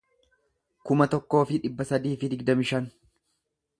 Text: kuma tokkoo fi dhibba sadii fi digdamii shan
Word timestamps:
kuma 0.89 1.07
tokkoo 1.11 1.43
fi 1.51 1.59
dhibba 1.65 1.87
sadii 1.93 2.17
fi 2.23 2.31
digdamii 2.33 2.67
shan 2.73 2.89